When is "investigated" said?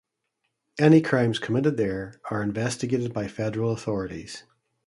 2.41-3.13